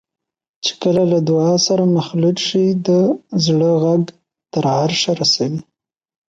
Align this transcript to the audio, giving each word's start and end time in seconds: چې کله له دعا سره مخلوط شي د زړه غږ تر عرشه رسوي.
چې 0.63 0.71
کله 0.81 1.03
له 1.11 1.19
دعا 1.29 1.53
سره 1.67 1.83
مخلوط 1.97 2.37
شي 2.47 2.65
د 2.87 2.89
زړه 3.45 3.71
غږ 3.83 4.03
تر 4.53 4.63
عرشه 4.79 5.11
رسوي. 5.19 5.61